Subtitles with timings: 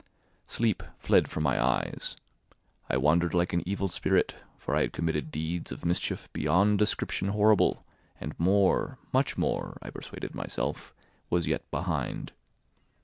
[0.47, 2.17] Sleep fled from my eyes;
[2.89, 7.27] I wandered like an evil spirit, for I had committed deeds of mischief beyond description
[7.27, 7.85] horrible,
[8.19, 10.91] and more, much more (I persuaded myself)
[11.29, 12.31] was yet behind.